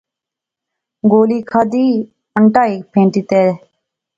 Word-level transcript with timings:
گولی 1.11 1.39
کھادی، 1.49 1.87
انٹا 2.37 2.63
ہیک 2.69 2.83
پھینٹی 2.91 3.21
پی 3.25 3.27
تہ 3.29 3.41